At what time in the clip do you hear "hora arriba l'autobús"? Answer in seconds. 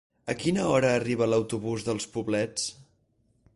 0.69-1.87